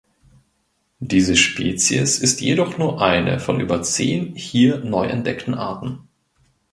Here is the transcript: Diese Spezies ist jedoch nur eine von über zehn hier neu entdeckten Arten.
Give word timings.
Diese 0.99 1.35
Spezies 1.35 2.17
ist 2.17 2.41
jedoch 2.41 2.79
nur 2.79 3.03
eine 3.03 3.39
von 3.39 3.59
über 3.59 3.83
zehn 3.83 4.33
hier 4.33 4.79
neu 4.79 5.05
entdeckten 5.05 5.53
Arten. 5.53 6.07